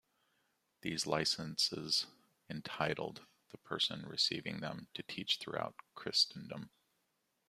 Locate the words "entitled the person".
2.49-4.03